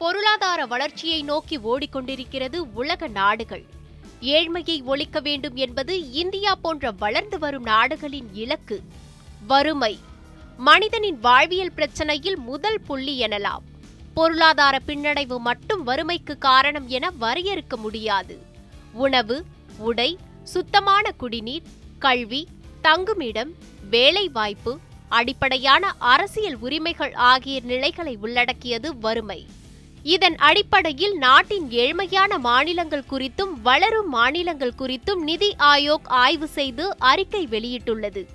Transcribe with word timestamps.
பொருளாதார 0.00 0.66
வளர்ச்சியை 0.66 1.22
நோக்கி 1.22 1.58
ஓடிக்கொண்டிருக்கிறது 1.58 2.56
உலக 2.74 3.08
நாடுகள். 3.08 3.64
ஏழ்மையை 4.20 4.82
ஒழிக்க 4.84 5.20
வேண்டும் 5.20 5.56
என்பது 5.56 6.10
இந்தியா 6.10 6.54
போன்ற 6.54 6.90
வளர்ந்து 6.90 7.38
வரும் 7.38 7.62
நாடுகளின் 7.62 8.30
இலக்கு. 8.32 8.80
வறுமை. 9.46 9.98
மனிதனின் 10.56 11.20
வாழ்வியல் 11.20 11.72
பிரச்சனையில் 11.76 12.36
முதல் 12.36 12.80
புள்ளி 12.80 13.20
எனலாம். 13.20 13.64
பொருளாதார 14.14 14.78
பின்னடைவு 14.86 15.38
மட்டும் 15.38 15.84
வறுமைக்கு 15.84 16.38
காரணம் 16.38 16.88
என 16.88 17.12
வரையறுக்க 17.20 17.76
முடியாது. 17.76 18.38
உணவு 18.92 19.44
உடை 19.78 20.18
சுத்தமான 20.44 21.10
குடிநீர் 21.10 21.62
கல்வி 21.98 22.48
தங்குமிடம் 22.82 23.54
வேலைவாய்ப்பு 23.90 24.78
அடிப்படையான 25.08 25.94
அரசியல் 25.98 26.58
உரிமைகள் 26.58 27.12
ஆகிய 27.12 27.60
நிலைகளை 27.60 28.18
உள்ளடக்கியது 28.20 28.98
வறுமை. 28.98 29.58
இதன் 30.04 30.36
அடிப்படையில் 30.36 31.16
நாட்டின் 31.16 31.70
ஏழ்மையான 31.70 32.38
மாநிலங்கள் 32.38 33.08
குறித்தும் 33.10 33.62
வளரும் 33.62 34.08
மாநிலங்கள் 34.08 34.78
குறித்தும் 34.78 35.22
நிதி 35.22 35.54
ஆயோக் 35.58 36.08
ஆய்வு 36.08 36.48
செய்து 36.48 36.96
அறிக்கை 36.98 37.46
வெளியிட்டுள்ளது. 37.46 38.26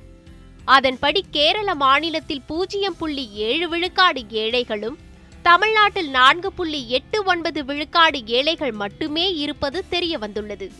அதன்படி 0.65 1.25
கேரள 1.31 1.75
மாநிலத்தில் 1.75 2.41
பூஜ்ஜியம் 2.47 2.95
புள்ளி 2.97 3.31
ஏழு 3.31 3.67
விழுக்காடு 3.67 4.25
ஏழைகளும் 4.29 4.97
தமிழ்நாட்டில் 5.41 6.09
நான்கு 6.09 6.53
புள்ளி 6.53 6.89
எட்டு 6.89 7.23
ஒன்பது 7.23 7.65
விழுக்காடு 7.65 8.25
ஏழைகள் 8.25 8.71
மட்டுமே 8.71 9.33
இருப்பது 9.33 9.85
தெரிய 9.89 10.17
வந்துள்ளது 10.17 10.71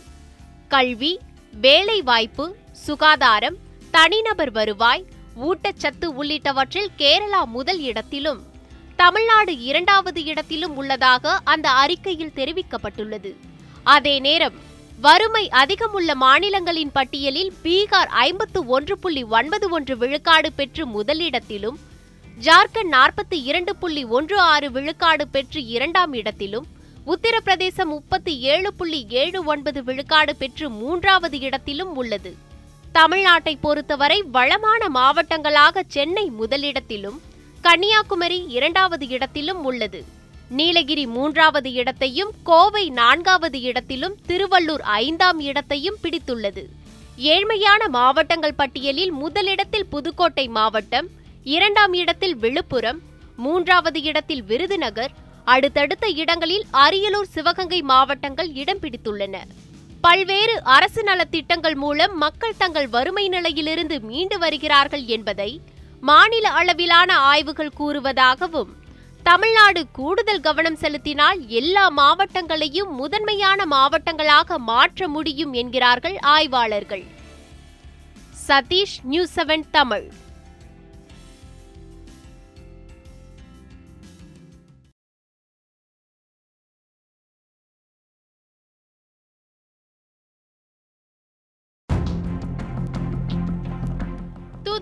கல்வி 0.68 1.20
வேலைவாய்ப்பு 1.54 2.56
சுகாதாரம் 2.86 3.58
தனிநபர் 3.92 4.52
வருவாய் 4.52 5.06
ஊட்டச்சத்து 5.42 6.08
உள்ளிட்டவற்றில் 6.18 6.92
கேரளா 6.98 7.46
முதல் 7.46 7.80
இடத்திலும் 7.80 8.55
தமிழ்நாடு 9.02 9.54
இரண்டாவது 9.70 10.24
இடத்திலும் 10.24 10.76
உள்ளதாக 10.76 11.34
அந்த 11.44 11.70
அறிக்கையில் 11.70 12.36
தெரிவிக்கப்பட்டுள்ளது. 12.36 13.32
அதே 13.84 14.20
நேரம் 14.20 14.56
வறுமை 15.00 15.50
அதிகமுள்ள 15.62 16.12
மாநிலங்களின் 16.16 16.94
பட்டியலில் 16.94 17.52
பீகார் 17.64 18.12
ஐம்பத்து 18.28 18.66
ஒன்று 18.66 18.98
புள்ளி 18.98 19.24
ஒன்பது 19.24 19.70
ஒன்று 19.70 19.98
விழுக்காடு 19.98 20.52
பெற்று 20.52 20.86
முதலிடத்திலும் 20.88 21.78
ஜார்க்கண்ட் 22.46 22.94
நாற்பத்தி 22.98 23.38
இரண்டு 23.50 23.76
புள்ளி 23.76 24.04
ஒன்று 24.18 24.40
ஆறு 24.40 24.72
விழுக்காடு 24.72 25.28
பெற்று 25.28 25.66
இரண்டாம் 25.66 26.14
இடத்திலும் 26.14 26.66
உத்தரப்பிரதேசம் 27.14 27.92
முப்பத்தி 27.96 28.40
ஏழு 28.40 28.74
புள்ளி 28.74 29.06
ஏழு 29.10 29.44
ஒன்பது 29.44 29.84
விழுக்காடு 29.84 30.36
பெற்று 30.36 30.70
மூன்றாவது 30.70 31.40
இடத்திலும் 31.40 31.96
உள்ளது. 31.96 32.32
தமிழ்நாட்டை 32.94 33.54
பொறுத்தவரை 33.62 34.24
வளமான 34.38 34.82
மாவட்டங்களாக 34.90 35.84
சென்னை 35.88 36.32
முதலிடத்திலும் 36.40 37.20
கன்னியாகுமரி 37.66 38.46
இரண்டாவது 38.48 39.08
இடத்திலும் 39.08 39.64
உள்ளது. 39.64 40.04
நீலகிரி 40.50 41.06
மூன்றாவது 41.06 41.72
இடத்தையும் 41.72 42.32
கோவை 42.44 42.90
நான்காவது 42.90 43.62
இடத்திலும் 43.62 44.18
திருவள்ளூர் 44.28 44.84
ஐந்தாம் 44.98 45.40
இடத்தையும் 45.40 45.98
பிடித்துள்ளது. 46.04 46.64
ஏழ்மையான 47.18 47.88
மாவட்டங்கள் 47.88 48.56
பட்டியலில் 48.56 49.12
முதலிடத்தில் 49.12 49.86
புதுக்கோட்டை 49.86 50.48
மாவட்டம் 50.48 51.08
இரண்டாம் 51.44 51.94
இடத்தில் 51.94 52.36
விழுப்புரம் 52.36 53.00
மூன்றாவது 53.36 54.02
இடத்தில் 54.02 54.44
விருதுநகர் 54.44 55.14
அடுத்தடுத்த 55.44 56.08
இடங்களில் 56.08 56.66
அரியலூர் 56.72 57.34
சிவகங்கை 57.36 57.82
மாவட்டங்கள் 57.82 58.54
இடம் 58.54 58.80
பிடித்துள்ளன. 58.80 59.36
பல்வேறு 60.02 60.64
அரசு 60.64 61.04
நலத்திட்டங்கள் 61.04 61.76
மூலம் 61.76 62.18
மக்கள் 62.18 62.60
தங்கள் 62.64 62.88
வறுமை 62.88 63.28
நிலையிலிருந்து 63.28 64.00
மீண்டு 64.02 64.40
வருகிறார்கள் 64.40 65.06
என்பதை 65.06 65.62
மாநில 66.08 66.48
அளவிலான 66.50 67.12
ஆய்வுகள் 67.32 67.78
கூறுவதாகவும் 67.80 68.72
தமிழ்நாடு 69.24 69.82
கூடுதல் 69.92 70.44
கவனம் 70.48 70.76
செலுத்தினால் 70.76 71.40
எல்லா 71.60 71.86
மாவட்டங்களையும் 72.00 72.92
முதன்மையான 73.02 73.66
மாவட்டங்களாக 73.66 74.58
மாற்ற 74.72 75.08
முடியும் 75.08 75.54
என்கிறார்கள் 75.54 76.18
ஆய்வாளர்கள். 76.36 77.06
Sathish 78.48 78.98
news 79.04 79.34
seven 79.40 79.66
Tamil. 79.72 80.08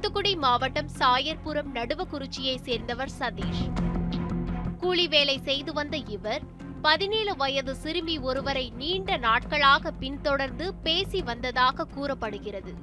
Thoothukudi 0.04 0.36
மாவட்டம் 0.36 0.90
சாயர்புரம் 1.00 1.70
நடுவக்குறிச்சியை 1.74 2.56
சேர்ந்தவர் 2.62 3.12
சதீஷ். 3.20 3.62
கூலி 4.80 5.08
வேலை 5.08 5.36
செய்து 5.40 5.74
வந்த 5.74 5.98
இவர் 5.98 6.42
பதினேழு 6.82 7.36
வயது 7.36 7.76
சிறுமி 7.76 8.18
ஒருவரை 8.18 8.74
நீண்ட 8.78 9.18
நாட்களாக 9.18 9.92
பின்தொடர்ந்து 9.92 10.74
பேசி 10.74 11.22
வந்ததாக 11.22 11.86
கூறப்படுகிறது. 11.86 12.74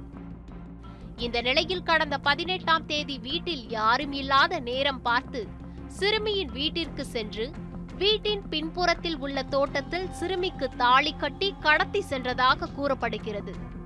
இந்த 1.17 1.41
நிலையில் 1.41 1.83
கடந்த 1.83 2.17
பதினெட்டாம் 2.17 2.85
தேதி 2.85 3.17
வீட்டில் 3.17 3.69
யாரும் 3.69 4.11
இல்லாத 4.11 4.59
நேரம் 4.59 5.01
பார்த்து 5.01 5.47
சிறுமியின் 5.87 6.51
வீட்டிற்கு 6.51 7.05
சென்று 7.05 7.51
வீட்டின் 7.97 8.41
பின்புறத்தில் 8.49 9.17
உள்ள 9.17 9.43
தோட்டத்தில் 9.43 10.11
சிறுமிக்கு 10.11 10.69
தாலி 10.77 11.15
கட்டி 11.17 11.55
கடத்தி 11.59 12.03
சென்றதாக 12.09 12.73
கூறப்படுகிறது. 12.75 13.79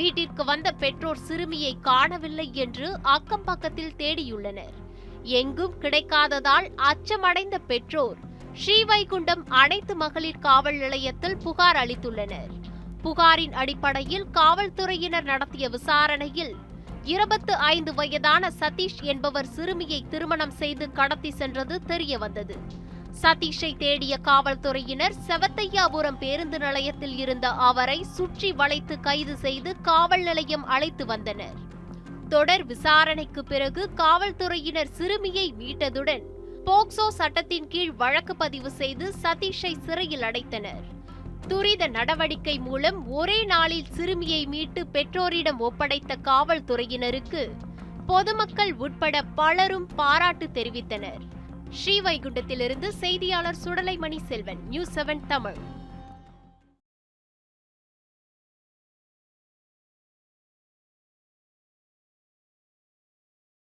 வீட்டிற்கு 0.00 0.42
வந்த 0.50 0.68
பெற்றோர் 0.82 1.24
சிறுமியை 1.28 1.72
காணவில்லை 1.88 2.46
என்று 2.64 2.88
அக்கம் 3.14 3.44
பக்கத்தில் 3.44 3.96
தேடியுள்ளனர். 3.98 4.74
எங்கும் 5.40 5.74
கிடைக்காததால் 5.80 6.66
அச்சமடைந்த 6.90 7.56
பெற்றோர் 7.70 8.18
ஸ்ரீவைகுண்டம் 8.60 9.42
அனைத்து 9.62 9.94
மகளிர் 9.96 10.40
காவல் 10.46 10.78
நிலையத்தில் 10.78 11.36
புகார் 11.36 11.78
அளித்துள்ளனர். 11.82 12.50
புகாரின் 13.04 13.54
அடிப்படையில் 13.62 14.26
காவல்துறையினர் 14.32 15.28
நடத்திய 15.32 15.68
விசாரணையில் 15.68 16.54
இருபத்து 17.12 17.52
ஐந்து 17.74 17.92
வயதான 17.94 18.50
சதீஷ் 18.60 19.00
என்பவர் 19.12 19.48
சிறுமியை 19.56 20.00
திருமணம் 20.10 20.54
செய்து 20.60 20.86
கடத்தி 20.98 21.30
சென்றது 21.30 21.76
தெரிய 21.90 22.14
வந்தது 22.18 22.56
சதீஷை 23.22 23.76
தேடிய 23.76 24.16
காவல்துறையினர் 24.18 25.14
செவத்தையாபுரம் 25.28 26.18
பேருந்து 26.18 26.58
நிலையத்தில் 26.58 27.16
இருந்த 27.16 27.48
அவரை 27.48 28.04
சுற்றி 28.04 28.52
வளைத்து 28.52 29.00
கைது 29.00 29.36
செய்து 29.36 29.80
காவல் 29.80 30.22
நிலையம் 30.22 30.64
அழைத்து 30.64 31.06
வந்தனர். 31.06 31.56
தொடர் 32.28 32.66
விசாரணைக்கு 32.66 33.44
பிறகு 33.44 33.90
காவல்துறையினர் 33.94 34.90
சிறுமியை 34.90 35.54
மீட்டதுடன் 35.58 36.24
போக்சோ 36.64 37.08
சட்டத்தின் 37.08 37.68
கீழ் 37.68 37.92
வழக்கு 37.92 38.36
பதிவு 38.36 38.70
செய்து 38.70 39.14
சதீஷை 39.22 39.72
சிறையில் 39.86 40.22
அடைத்தனர். 40.22 40.84
துரித 41.48 41.86
நடவடிக்கை 41.86 42.58
மூலம் 42.58 43.08
ஒரே 43.08 43.44
நாளில் 43.44 43.90
சிறுமியை 43.90 44.46
மீட்டு 44.46 44.86
பெற்றோரிடம் 44.86 45.60
ஒப்படைத்த 45.60 46.16
காவல்துறையினருக்கு 46.24 47.50
பொதுமக்கள் 48.06 48.74
உட்பட 48.74 49.22
பலரும் 49.22 49.86
பாராட்டு 49.96 50.48
தெரிவித்தனர். 50.54 51.38
ஸ்ரீவைகுண்டத்திலிருந்து 51.78 52.88
செய்தியாளர் 53.00 53.60
சுடலைமணி 53.64 54.18
செல்வன் 54.28 54.62
நியூஸ் 54.68 54.92
செவன் 54.94 55.22
தமிழ். 55.28 55.58